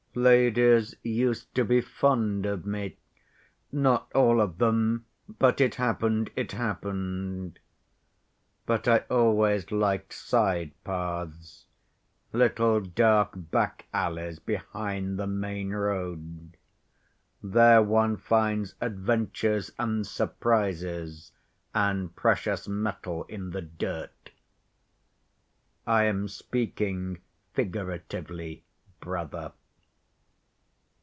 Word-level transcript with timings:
Ladies 0.13 0.93
used 1.03 1.55
to 1.55 1.63
be 1.63 1.79
fond 1.79 2.45
of 2.45 2.65
me: 2.65 2.97
not 3.71 4.11
all 4.13 4.41
of 4.41 4.57
them, 4.57 5.05
but 5.39 5.61
it 5.61 5.75
happened, 5.75 6.29
it 6.35 6.51
happened. 6.51 7.57
But 8.65 8.89
I 8.89 9.05
always 9.09 9.71
liked 9.71 10.11
side‐paths, 10.11 11.63
little 12.33 12.81
dark 12.81 13.35
back‐alleys 13.37 14.43
behind 14.45 15.17
the 15.17 15.27
main 15.27 15.69
road—there 15.69 17.81
one 17.81 18.17
finds 18.17 18.75
adventures 18.81 19.71
and 19.79 20.05
surprises, 20.05 21.31
and 21.73 22.13
precious 22.13 22.67
metal 22.67 23.23
in 23.29 23.51
the 23.51 23.61
dirt. 23.61 24.31
I 25.87 26.03
am 26.03 26.27
speaking 26.27 27.19
figuratively, 27.53 28.65
brother. 28.99 29.53